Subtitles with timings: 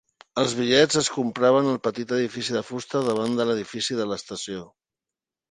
[0.43, 4.67] Els bitllets es compraven al petit edifici de fusta davant l'edifici de l'estació.